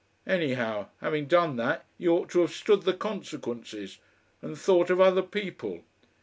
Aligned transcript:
Anyhow 0.25 0.87
having 0.99 1.27
done 1.27 1.57
that, 1.57 1.85
you 1.99 2.09
ought 2.11 2.29
to 2.31 2.41
have 2.41 2.51
stood 2.51 2.81
the 2.81 2.93
consequences 2.95 3.99
and 4.41 4.57
thought 4.57 4.89
of 4.89 4.99
other 4.99 5.21
people. 5.21 5.83